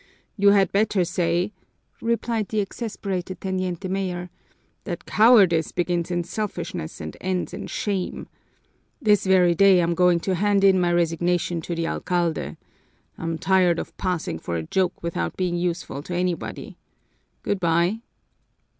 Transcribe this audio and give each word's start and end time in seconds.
"You 0.35 0.49
had 0.49 0.71
better 0.71 1.05
say," 1.05 1.51
replied 2.01 2.49
the 2.49 2.59
exasperated 2.59 3.39
teniente 3.39 3.87
mayor, 3.87 4.31
"that 4.85 5.05
cowardice 5.05 5.71
begins 5.71 6.09
in 6.09 6.23
selfishness 6.23 6.99
and 6.99 7.15
ends 7.21 7.53
in 7.53 7.67
shame! 7.67 8.27
This 8.99 9.27
very 9.27 9.53
day 9.53 9.79
I'm 9.79 9.93
going 9.93 10.19
to 10.21 10.33
hand 10.33 10.63
in 10.63 10.79
my 10.81 10.91
resignation 10.91 11.61
to 11.61 11.75
the 11.75 11.85
alcalde. 11.85 12.57
I'm 13.19 13.37
tired 13.37 13.77
of 13.77 13.95
passing 13.97 14.39
for 14.39 14.55
a 14.55 14.63
joke 14.65 15.03
without 15.03 15.37
being 15.37 15.55
useful 15.57 16.01
to 16.01 16.15
anybody. 16.15 16.79
Good 17.43 17.59
by!" 17.59 18.01